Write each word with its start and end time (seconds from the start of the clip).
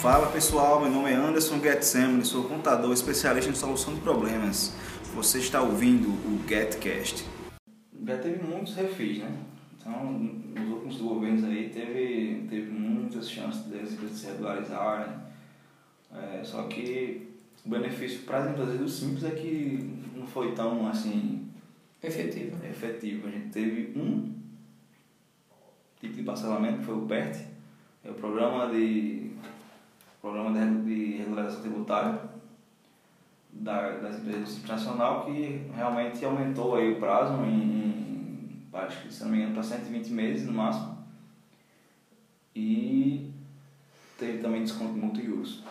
Fala 0.00 0.30
pessoal, 0.30 0.80
meu 0.80 0.90
nome 0.90 1.10
é 1.10 1.14
Anderson 1.14 1.58
Getsemane, 1.60 2.24
sou 2.24 2.44
contador 2.44 2.92
especialista 2.92 3.50
em 3.50 3.54
solução 3.54 3.94
de 3.94 4.00
problemas. 4.00 4.74
Você 5.14 5.38
está 5.38 5.62
ouvindo 5.62 6.08
o 6.08 6.40
GetCast. 6.46 7.24
Já 8.06 8.18
teve 8.18 8.42
muitos 8.44 8.74
refis, 8.74 9.18
né? 9.18 9.30
Então, 9.80 10.04
nos 10.12 10.68
últimos 10.70 10.96
governos 10.98 11.44
aí, 11.44 11.70
teve, 11.70 12.46
teve 12.48 12.70
muitas 12.70 13.30
chances 13.30 13.62
deles 13.62 13.98
se 14.12 14.26
regularizarem. 14.26 15.14
É, 16.14 16.42
só 16.44 16.62
que 16.64 17.28
o 17.64 17.68
benefício 17.70 18.20
para 18.20 18.38
as 18.44 18.50
empresas 18.50 18.78
do 18.78 18.88
Simples 18.88 19.24
é 19.24 19.30
que 19.30 19.94
não 20.14 20.26
foi 20.26 20.52
tão 20.52 20.86
assim 20.88 21.48
Efetivo. 22.02 22.56
efetivo. 22.64 23.28
A 23.28 23.30
gente 23.30 23.48
teve 23.48 23.98
um 23.98 24.32
tipo 26.00 26.14
de 26.14 26.22
parcelamento, 26.22 26.78
que 26.78 26.84
foi 26.84 26.96
o 26.96 27.06
PERT, 27.06 27.46
é 28.04 28.10
o 28.10 28.14
Programa 28.14 28.72
de, 28.72 29.32
programa 30.20 30.58
de, 30.84 31.16
Regularização 31.18 31.62
Tributária 31.62 32.20
da, 33.52 33.98
das 33.98 34.18
empresas 34.18 34.42
do 34.42 34.48
Simples 34.48 34.70
Nacional, 34.70 35.24
que 35.24 35.66
realmente 35.74 36.24
aumentou 36.24 36.76
aí 36.76 36.92
o 36.92 37.00
prazo 37.00 37.34
em, 37.44 37.52
em 37.52 38.68
acho 38.72 39.02
que, 39.02 39.12
se 39.12 39.24
não 39.24 39.30
me 39.30 39.38
engano, 39.38 39.54
para 39.54 39.62
120 39.62 40.08
meses 40.10 40.46
no 40.46 40.52
máximo. 40.52 40.98
E 42.54 43.30
teve 44.18 44.38
também 44.38 44.62
desconto 44.62 44.94
de 44.94 45.00
multa 45.00 45.20
e 45.20 45.26
juros. 45.26 45.62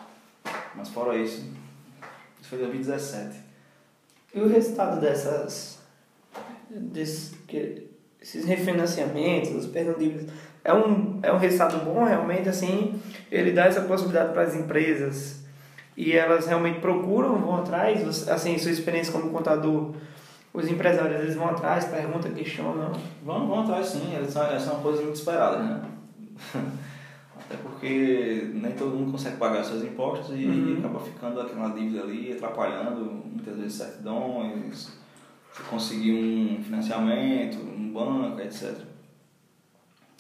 Mas 0.76 0.90
fora 0.90 1.18
isso, 1.18 1.50
isso 2.40 2.50
foi 2.50 2.60
em 2.60 2.62
2017. 2.62 3.40
E 4.34 4.40
o 4.40 4.48
resultado 4.48 5.00
dessas. 5.00 5.80
Desse, 6.70 7.36
que, 7.48 7.87
esses 8.22 8.46
refinanciamentos, 8.46 9.52
os 9.52 9.66
dívidas, 9.66 10.28
é 10.64 10.74
um, 10.74 11.20
é 11.24 11.32
um 11.32 11.38
resultado 11.38 11.84
bom 11.86 12.04
realmente, 12.04 12.50
assim, 12.50 13.00
ele 13.32 13.52
dá 13.52 13.66
essa 13.66 13.82
possibilidade 13.82 14.34
para 14.34 14.44
as 14.44 14.56
empresas 14.56 15.44
e 15.96 16.12
elas 16.14 16.46
realmente 16.46 16.80
procuram, 16.80 17.38
vão 17.38 17.58
atrás, 17.58 18.28
assim, 18.30 18.58
sua 18.58 18.72
experiência 18.72 19.14
como 19.14 19.30
contador, 19.32 19.94
os 20.54 20.68
empresários 20.70 21.22
eles 21.22 21.36
vão 21.36 21.50
atrás, 21.50 21.86
perguntam, 21.86 22.32
questionam. 22.32 22.92
Vamos, 23.24 23.48
vamos 23.50 23.70
atrás 23.70 23.88
sim, 23.88 24.16
essa, 24.16 24.44
essa 24.46 24.72
é 24.72 24.74
uma 24.74 24.82
coisa 24.82 25.02
muito 25.04 25.16
esperada, 25.16 25.60
né? 25.60 25.82
Até 27.40 27.56
porque 27.64 28.50
nem 28.54 28.72
todo 28.74 28.96
mundo 28.96 29.12
consegue 29.14 29.38
pagar 29.38 29.64
seus 29.64 29.84
impostos 29.84 30.38
e 30.38 30.46
Uhum. 30.46 30.80
acaba 30.80 31.00
ficando 31.00 31.40
aquela 31.40 31.70
dívida 31.70 32.02
ali, 32.02 32.34
atrapalhando 32.34 33.24
muitas 33.26 33.56
vezes 33.56 33.74
certidões, 33.74 34.90
conseguir 35.64 36.14
um 36.14 36.64
financiamento, 36.64 37.58
um 37.58 37.92
banco, 37.92 38.40
etc. 38.42 38.76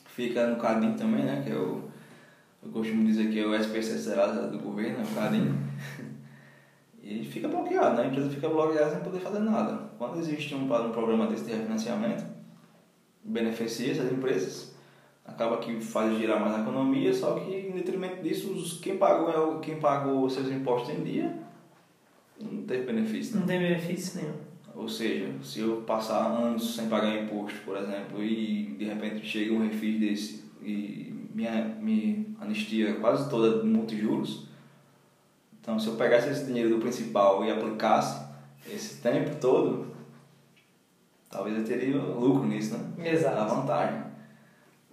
Fica 0.06 0.48
no 0.48 0.58
cadinho 0.58 0.96
também, 0.96 1.24
né? 1.24 1.42
Que 1.44 1.52
é 1.52 1.56
o, 1.56 1.84
eu 2.64 2.72
costumo 2.72 3.06
dizer 3.06 3.30
que 3.30 3.40
é 3.40 3.46
o 3.46 3.56
SPC 3.56 3.98
zerado 3.98 4.52
do 4.52 4.60
governo, 4.60 5.00
é 5.00 5.04
o 5.04 5.16
cadinho. 5.16 5.56
E 7.02 7.24
fica 7.24 7.48
bloqueado, 7.48 7.96
né? 7.96 8.04
A 8.04 8.08
empresa 8.08 8.30
fica 8.30 8.50
bloqueada 8.50 8.92
sem 8.92 9.00
poder 9.00 9.20
fazer 9.20 9.40
nada. 9.40 9.90
Quando 9.98 10.20
existe 10.20 10.54
um, 10.54 10.66
um 10.66 10.92
programa 10.92 11.28
desse 11.28 11.46
de 11.46 11.54
refinanciamento, 11.54 12.26
beneficia 13.24 13.94
essas 13.94 14.12
empresas, 14.12 14.76
acaba 15.24 15.58
que 15.58 15.80
faz 15.80 16.18
girar 16.18 16.40
mais 16.40 16.56
a 16.56 16.62
economia, 16.62 17.14
só 17.14 17.36
que 17.36 17.50
em 17.50 17.72
detrimento 17.72 18.22
disso, 18.22 18.80
quem 18.82 18.98
pagou, 18.98 19.30
é 19.30 19.60
quem 19.62 19.80
pagou 19.80 20.30
seus 20.30 20.50
impostos 20.50 20.90
em 20.90 21.04
dia 21.04 21.48
não 22.40 22.64
teve 22.64 22.86
benefício. 22.86 23.36
né? 23.36 23.40
Não 23.42 23.48
tem 23.48 23.60
benefício 23.60 24.22
nenhum. 24.22 24.36
Ou 24.78 24.88
seja, 24.88 25.34
se 25.42 25.60
eu 25.62 25.78
passar 25.88 26.28
anos 26.28 26.76
sem 26.76 26.88
pagar 26.88 27.24
imposto, 27.24 27.60
por 27.66 27.76
exemplo, 27.76 28.24
e 28.24 28.76
de 28.78 28.86
repente 28.86 29.26
chega 29.26 29.52
um 29.52 29.68
refis 29.68 30.00
desse 30.00 30.44
e 30.62 31.14
me, 31.34 31.46
me 31.82 32.36
anistia 32.40 32.94
quase 32.96 33.28
toda 33.28 33.60
de 33.60 33.68
multa 33.68 33.96
e 33.96 34.00
juros, 34.00 34.48
então 35.60 35.80
se 35.80 35.88
eu 35.88 35.96
pegasse 35.96 36.30
esse 36.30 36.46
dinheiro 36.46 36.70
do 36.70 36.78
principal 36.78 37.44
e 37.44 37.52
aplicasse 37.52 38.24
esse 38.72 39.02
tempo 39.02 39.36
todo, 39.42 39.88
talvez 41.30 41.58
eu 41.58 41.64
teria 41.64 41.98
lucro 41.98 42.46
nisso, 42.46 42.78
né? 42.78 43.12
Exato. 43.12 43.38
A 43.38 43.46
vantagem. 43.46 44.02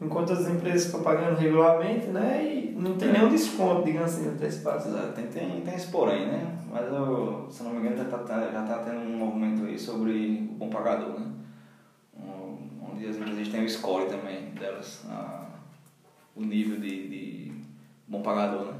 Enquanto 0.00 0.32
as 0.32 0.48
empresas 0.48 0.86
estão 0.86 1.02
pagando 1.02 1.38
regularmente, 1.38 2.06
né? 2.06 2.42
E 2.42 2.72
não 2.72 2.96
tem 2.96 3.12
nenhum 3.12 3.28
desconto, 3.28 3.84
digamos 3.84 4.12
assim, 4.12 4.28
antecipado. 4.28 4.88
Exato, 4.88 5.12
tem, 5.12 5.26
tem, 5.26 5.60
tem 5.60 5.74
esse 5.74 5.86
porém, 5.88 6.26
né? 6.26 6.58
Mas 6.70 6.92
eu, 6.92 7.46
se 7.48 7.62
não 7.62 7.70
me 7.70 7.78
engano 7.78 7.96
já 7.96 8.02
está 8.02 8.50
já 8.50 8.62
tá 8.62 8.78
tendo 8.80 8.98
um 8.98 9.16
movimento 9.16 9.53
sobre 9.78 10.48
o 10.50 10.54
bom 10.54 10.68
pagador, 10.70 11.18
né? 11.20 11.26
Um- 12.16 12.58
Onde 12.92 13.06
as 13.08 13.16
empresas 13.16 13.48
têm 13.48 13.64
o 13.64 13.68
score 13.68 14.06
também 14.08 14.50
delas, 14.58 15.02
a, 15.08 15.46
o 16.36 16.42
nível 16.42 16.78
de, 16.78 17.08
de 17.08 17.52
bom 18.06 18.22
pagador, 18.22 18.66
né? 18.66 18.74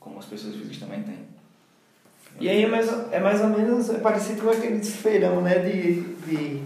Como 0.00 0.18
as 0.18 0.24
pessoas 0.24 0.54
físicas 0.56 0.78
também 0.78 1.02
têm. 1.02 1.18
E 2.40 2.48
aí 2.48 2.64
é 2.64 2.68
mais, 2.68 2.88
é 3.12 3.20
mais 3.20 3.40
ou 3.40 3.48
menos 3.48 3.88
é 3.90 3.98
parecido 3.98 4.42
com 4.42 4.50
aquele 4.50 4.82
feirão, 4.84 5.40
né? 5.42 5.58
De, 5.60 6.00
de 6.02 6.62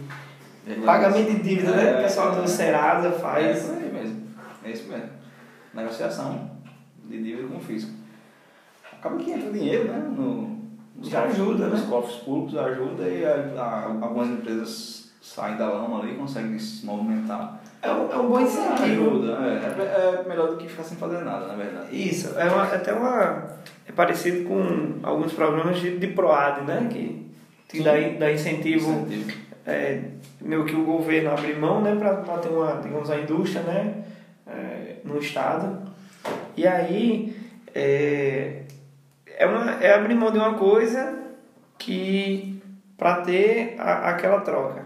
pagamento 0.85 1.31
de 1.33 1.43
dívida, 1.43 1.77
né? 1.77 1.99
O 2.01 2.03
pessoal 2.03 2.35
do 2.43 2.49
Serasa 2.49 3.09
É 3.09 3.13
faz. 3.13 3.59
isso 3.63 3.73
aí 3.73 3.93
mesmo. 3.93 4.23
É 4.65 4.71
isso 4.71 4.89
mesmo. 4.89 5.11
Negociação 5.75 6.51
de 7.05 7.23
dívida 7.23 7.49
com 7.49 7.57
o 7.57 7.61
fisco. 7.61 7.91
Acaba 8.93 9.17
que 9.17 9.31
entra 9.31 9.51
dinheiro, 9.53 9.85
né? 9.91 9.99
No, 9.99 10.60
Já 11.03 11.25
ajuda, 11.25 11.69
né? 11.69 11.83
cofres 11.89 12.17
públicos 12.17 12.57
ajuda 12.59 13.09
e 13.09 13.25
a, 13.25 13.53
a- 13.57 13.85
algumas 14.03 14.29
empresas 14.29 15.11
saem 15.23 15.57
da 15.57 15.69
lama 15.69 16.01
ali, 16.03 16.15
conseguem 16.15 16.59
se 16.59 16.85
movimentar. 16.85 17.61
É 17.83 17.91
um, 17.91 18.13
é 18.13 18.17
um 18.17 18.29
bom 18.29 18.41
incentivo. 18.41 19.09
Ajuda, 19.11 19.33
é, 19.33 20.21
é 20.25 20.29
melhor 20.29 20.49
do 20.51 20.57
que 20.57 20.69
ficar 20.69 20.83
sem 20.83 20.99
fazer 20.99 21.25
nada, 21.25 21.47
na 21.47 21.55
verdade. 21.55 21.89
Isso, 22.09 22.39
é 22.39 22.45
uma, 22.45 22.65
até 22.65 22.93
uma. 22.93 23.49
É 23.89 23.93
parecido 23.93 24.47
com 24.47 24.99
alguns 25.03 25.33
programas 25.33 25.79
de, 25.81 25.99
de 25.99 26.07
PROAD, 26.09 26.63
né? 26.67 26.89
Que, 26.93 27.31
que 27.69 27.83
dá, 27.83 27.93
dá 28.19 28.31
incentivo, 28.31 28.91
Incentivo. 28.91 29.33
é, 29.67 30.03
meio 30.43 30.65
que 30.67 30.75
o 30.75 30.85
governo 30.85 31.31
abre 31.31 31.55
mão, 31.55 31.81
né? 31.81 31.95
Para 31.97 32.17
ter 32.39 32.49
uma, 32.51 32.73
digamos, 32.83 33.11
a 33.11 33.17
indústria, 33.19 33.63
né? 33.63 34.05
É, 34.47 34.97
no 35.05 35.19
estado. 35.19 35.79
E 36.57 36.67
aí. 36.67 37.35
É, 37.75 38.60
é, 39.41 39.47
uma, 39.47 39.71
é 39.83 39.95
abrir 39.95 40.15
mão 40.15 40.31
de 40.31 40.39
uma 40.39 40.55
coisa 40.55 41.19
que. 41.79 42.63
para 42.99 43.23
ter 43.23 43.75
a, 43.79 44.11
aquela 44.11 44.41
troca. 44.41 44.85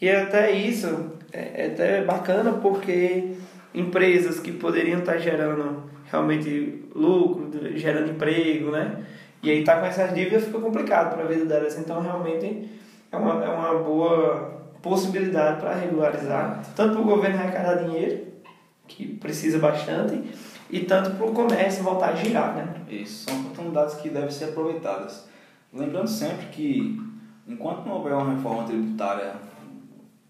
E 0.00 0.10
até 0.10 0.50
isso 0.50 1.12
é, 1.32 1.64
é 1.64 1.66
até 1.68 2.04
bacana 2.04 2.52
porque 2.52 3.32
empresas 3.74 4.38
que 4.38 4.52
poderiam 4.52 5.00
estar 5.00 5.16
gerando 5.16 5.84
realmente 6.10 6.84
lucro, 6.94 7.50
gerando 7.76 8.10
emprego, 8.10 8.70
né? 8.70 9.04
E 9.42 9.50
aí 9.50 9.64
tá 9.64 9.80
com 9.80 9.86
essas 9.86 10.14
dívidas 10.14 10.44
fica 10.44 10.58
complicado 10.58 11.14
para 11.14 11.24
a 11.24 11.26
vida 11.26 11.46
delas. 11.46 11.78
Então 11.78 12.02
realmente 12.02 12.70
é 13.10 13.16
uma, 13.16 13.42
é 13.42 13.48
uma 13.48 13.78
boa 13.82 14.62
possibilidade 14.82 15.60
para 15.60 15.74
regularizar, 15.76 16.62
tanto 16.76 16.92
para 16.92 17.00
o 17.00 17.04
governo 17.04 17.38
arrecadar 17.38 17.76
dinheiro, 17.76 18.26
que 18.86 19.06
precisa 19.16 19.58
bastante, 19.58 20.22
e 20.70 20.80
tanto 20.80 21.10
para 21.16 21.26
o 21.26 21.32
comércio 21.32 21.82
voltar 21.82 22.10
a 22.10 22.14
girar, 22.16 22.54
né? 22.56 22.74
Isso, 22.88 23.24
são 23.30 23.40
oportunidades 23.40 23.94
que 23.96 24.08
devem 24.08 24.30
ser 24.30 24.46
aproveitadas. 24.46 25.26
Lembrando 25.72 26.08
sempre 26.08 26.46
que, 26.46 27.00
enquanto 27.46 27.84
não 27.84 27.94
houver 27.96 28.14
uma 28.14 28.34
reforma 28.34 28.64
tributária 28.64 29.34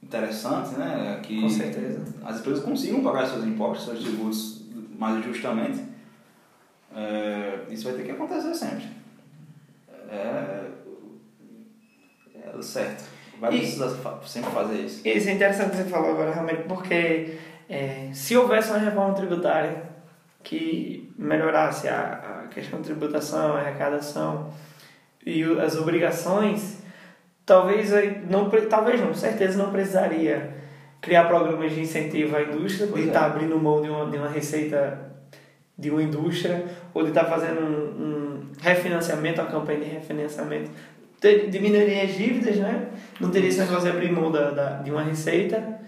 interessante, 0.02 0.74
né, 0.76 1.20
que 1.22 1.40
Com 1.40 1.48
certeza. 1.48 2.02
as 2.24 2.40
empresas 2.40 2.62
consigam 2.64 3.02
pagar 3.02 3.26
seus 3.26 3.44
impostos, 3.44 3.86
seus 3.86 4.00
tributos 4.00 4.64
mais 4.98 5.24
justamente, 5.24 5.82
é, 6.94 7.60
isso 7.70 7.84
vai 7.84 7.94
ter 7.94 8.04
que 8.04 8.10
acontecer 8.12 8.54
sempre. 8.54 8.86
É, 10.10 10.66
é 12.58 12.62
certo. 12.62 13.04
Vai 13.40 13.54
E- 13.54 13.58
precisar 13.58 13.90
sempre 14.24 14.50
fazer 14.50 14.76
isso. 14.80 15.06
Isso 15.06 15.28
é 15.28 15.32
interessante 15.32 15.70
que 15.70 15.76
você 15.78 15.84
falou 15.84 16.10
agora, 16.12 16.32
realmente, 16.32 16.62
porque 16.68 17.36
é, 17.68 18.10
se 18.12 18.36
houvesse 18.36 18.70
uma 18.70 18.78
reforma 18.78 19.14
tributária 19.14 19.93
que 20.44 21.10
melhorasse 21.18 21.88
a, 21.88 22.44
a 22.44 22.48
questão 22.48 22.80
de 22.80 22.84
tributação, 22.84 23.56
a 23.56 23.60
arrecadação 23.60 24.52
e 25.24 25.42
as 25.42 25.76
obrigações, 25.76 26.82
talvez 27.46 27.90
não, 28.28 28.50
talvez 28.68 29.00
não, 29.00 29.14
certeza 29.14 29.60
não 29.60 29.72
precisaria 29.72 30.54
criar 31.00 31.24
programas 31.24 31.72
de 31.72 31.80
incentivo 31.80 32.36
à 32.36 32.42
indústria, 32.42 32.86
de 32.86 32.92
Pois 32.92 33.04
é. 33.04 33.08
estar 33.08 33.26
abrindo 33.26 33.58
mão 33.58 33.80
de 33.82 33.88
uma, 33.88 34.10
de 34.10 34.18
uma 34.18 34.28
receita 34.28 35.12
de 35.76 35.90
uma 35.90 36.02
indústria, 36.02 36.64
ou 36.92 37.02
de 37.02 37.08
estar 37.08 37.24
fazendo 37.24 37.60
um, 37.60 38.02
um 38.02 38.52
refinanciamento, 38.60 39.40
uma 39.40 39.50
campanha 39.50 39.80
de 39.80 39.86
refinanciamento. 39.86 40.70
Diminuiria 41.50 42.04
as 42.04 42.14
dívidas, 42.14 42.56
né? 42.56 42.90
Não 43.18 43.30
teria 43.30 43.48
esse 43.48 43.58
negócio 43.58 43.82
de 43.82 43.88
abrir 43.88 44.12
mão 44.12 44.30
da, 44.30 44.50
da, 44.50 44.82
de 44.82 44.90
uma 44.90 45.02
receita 45.02 45.80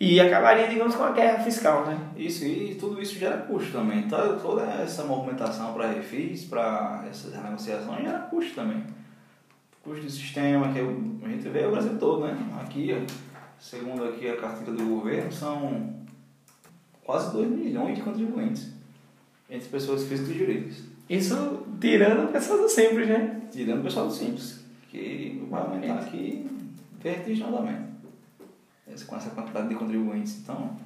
e 0.00 0.18
acabaria, 0.18 0.66
digamos, 0.66 0.94
com 0.94 1.02
a 1.04 1.10
guerra 1.12 1.44
fiscal, 1.44 1.84
né? 1.86 1.98
Isso, 2.16 2.42
e 2.46 2.74
tudo 2.76 3.02
isso 3.02 3.18
gera 3.18 3.36
custo 3.36 3.70
também. 3.72 3.98
Então, 3.98 4.38
toda 4.38 4.62
essa 4.62 5.04
movimentação 5.04 5.74
para 5.74 5.88
refis, 5.92 6.44
para 6.44 7.04
essas 7.08 7.34
renegociações, 7.34 8.02
gera 8.02 8.18
custo 8.20 8.54
também. 8.54 8.82
Custo 9.84 10.00
de 10.06 10.10
sistema, 10.10 10.72
que 10.72 10.78
é 10.78 10.82
o- 10.82 11.18
a 11.22 11.28
gente 11.28 11.46
vê 11.50 11.66
o 11.66 11.70
Brasil 11.72 11.98
todo, 11.98 12.26
né? 12.26 12.34
Aqui, 12.62 12.96
segundo 13.58 14.04
aqui 14.04 14.26
a 14.26 14.38
carteira 14.38 14.72
do 14.72 14.84
governo, 14.86 15.30
são 15.30 15.94
quase 17.04 17.30
2 17.32 17.50
milhões 17.50 17.96
de 17.96 18.02
contribuintes, 18.02 18.72
entre 19.50 19.68
pessoas 19.68 20.04
físicas 20.04 20.30
e 20.34 20.38
jurídicas. 20.38 20.82
Isso 21.10 21.66
tirando 21.78 22.32
pessoas 22.32 22.60
do 22.60 22.68
simples, 22.70 23.06
né? 23.06 23.42
Tirando 23.52 23.80
o 23.80 23.82
pessoal 23.82 24.06
do 24.06 24.12
simples, 24.14 24.64
que 24.88 25.44
vai 25.50 25.60
aumentar 25.60 25.94
aqui 25.98 26.46
vertiginosamente. 27.02 27.89
Com 29.06 29.16
essa 29.16 29.30
quantidade 29.30 29.68
de 29.68 29.74
contribuintes. 29.74 30.38
Então, 30.42 30.76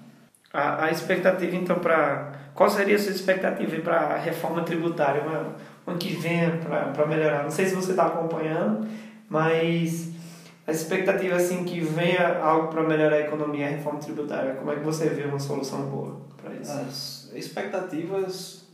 A, 0.52 0.84
a 0.84 0.90
expectativa, 0.90 1.56
então, 1.56 1.78
para. 1.78 2.32
Qual 2.54 2.70
seria 2.70 2.94
a 2.94 2.98
sua 2.98 3.10
expectativa 3.12 3.76
para 3.82 3.96
a 3.98 4.16
reforma 4.18 4.62
tributária? 4.62 5.22
Uma, 5.22 5.56
ano 5.86 5.98
que 5.98 6.14
venha 6.14 6.58
para 6.94 7.06
melhorar? 7.06 7.42
Não 7.42 7.50
sei 7.50 7.66
se 7.66 7.74
você 7.74 7.90
está 7.90 8.06
acompanhando, 8.06 8.86
mas 9.28 10.12
a 10.66 10.70
expectativa 10.70 11.36
assim 11.36 11.64
que 11.64 11.80
venha 11.80 12.38
algo 12.38 12.68
para 12.68 12.82
melhorar 12.84 13.16
a 13.16 13.20
economia, 13.20 13.66
a 13.66 13.70
reforma 13.70 13.98
tributária, 13.98 14.54
como 14.54 14.70
é 14.70 14.76
que 14.76 14.84
você 14.84 15.08
vê 15.08 15.24
uma 15.24 15.38
solução 15.40 15.82
boa 15.90 16.20
para 16.40 16.54
isso? 16.54 16.72
as 16.72 17.30
expectativas 17.34 18.64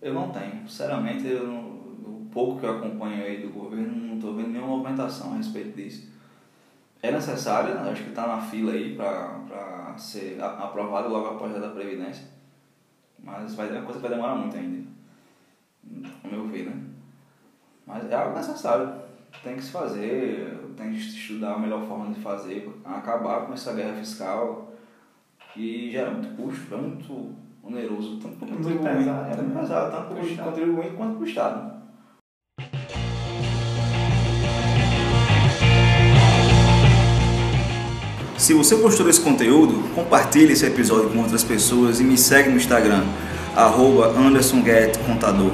eu 0.00 0.14
não 0.14 0.30
tenho. 0.30 0.66
Sinceramente, 0.68 1.26
eu 1.28 1.46
não- 1.46 1.60
o 1.60 2.28
pouco 2.32 2.60
que 2.60 2.66
eu 2.66 2.76
acompanho 2.78 3.24
aí 3.24 3.42
do 3.42 3.50
governo, 3.50 3.94
não 4.06 4.14
estou 4.14 4.34
vendo 4.34 4.48
nenhuma 4.50 4.76
movimentação 4.76 5.32
a 5.32 5.36
respeito 5.36 5.76
disso. 5.76 6.10
É 7.02 7.10
necessário, 7.10 7.74
né? 7.74 7.90
acho 7.90 8.04
que 8.04 8.10
está 8.10 8.28
na 8.28 8.40
fila 8.40 8.72
aí 8.72 8.94
para 8.94 9.94
ser 9.98 10.40
aprovado 10.40 11.08
logo 11.08 11.26
após 11.26 11.54
a 11.56 11.58
da 11.58 11.70
Previdência. 11.70 12.26
Mas 13.18 13.54
vai, 13.54 13.68
é 13.68 13.72
uma 13.72 13.82
coisa 13.82 14.00
que 14.00 14.06
vai 14.06 14.16
demorar 14.16 14.36
muito 14.36 14.56
ainda, 14.56 14.88
ao 16.24 16.30
meu 16.30 16.46
ver, 16.46 16.66
né? 16.66 16.82
Mas 17.86 18.10
é 18.10 18.14
algo 18.14 18.36
necessário, 18.36 18.92
tem 19.42 19.56
que 19.56 19.62
se 19.62 19.70
fazer, 19.70 20.60
tem 20.76 20.90
que 20.90 20.98
estudar 20.98 21.54
a 21.54 21.58
melhor 21.58 21.86
forma 21.86 22.12
de 22.12 22.20
fazer, 22.20 22.72
acabar 22.84 23.46
com 23.46 23.52
essa 23.52 23.72
guerra 23.74 23.94
fiscal 23.96 24.72
que 25.52 25.90
gera 25.90 26.10
muito 26.10 26.36
custo, 26.36 26.74
é 26.74 26.78
muito 26.78 27.34
oneroso, 27.62 28.18
tanto 28.18 28.36
para 28.36 28.46
o 28.46 28.50
Muito 28.50 28.64
contribuinte, 28.64 28.98
pesado, 28.98 29.32
é 29.32 29.36
muito 29.36 29.54
né? 29.54 29.60
pesado, 29.60 29.90
tanto 29.96 30.14
para 30.14 30.24
o 30.24 30.50
contribuinte 30.50 30.96
quanto 30.96 31.14
para 31.14 31.22
o 31.22 31.26
Estado. 31.28 31.71
Se 38.42 38.52
você 38.54 38.74
gostou 38.74 39.06
desse 39.06 39.20
conteúdo, 39.20 39.88
compartilhe 39.94 40.52
esse 40.52 40.66
episódio 40.66 41.08
com 41.10 41.20
outras 41.20 41.44
pessoas 41.44 42.00
e 42.00 42.02
me 42.02 42.18
segue 42.18 42.50
no 42.50 42.56
Instagram, 42.56 43.04
arroba 43.54 44.08
Contador. 45.06 45.52